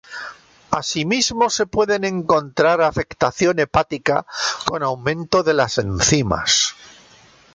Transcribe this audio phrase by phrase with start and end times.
[0.71, 4.25] Asimismo se puede encontrar afectación hepática
[4.65, 6.73] con aumento de las enzimas.